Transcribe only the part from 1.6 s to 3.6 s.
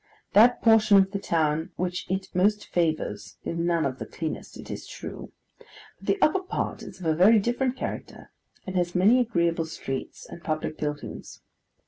which it most favours is